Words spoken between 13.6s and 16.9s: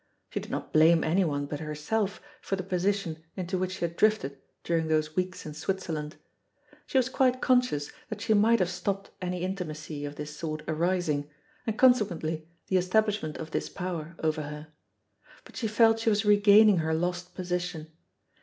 power over her. But she felt she was regaining